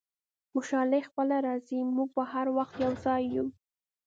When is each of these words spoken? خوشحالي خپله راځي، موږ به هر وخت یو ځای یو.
خوشحالي 0.51 1.01
خپله 1.07 1.37
راځي، 1.47 1.79
موږ 1.95 2.09
به 2.15 2.23
هر 2.33 2.47
وخت 2.57 2.75
یو 2.83 2.93
ځای 3.05 3.23
یو. 3.35 3.45